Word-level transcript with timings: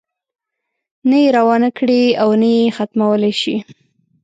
نه 1.09 1.17
یې 1.23 1.27
روانه 1.37 1.69
کړې 1.77 2.03
او 2.21 2.29
نه 2.41 2.49
یې 2.55 2.63
ختمولای 2.77 3.33
شي. 3.41 3.55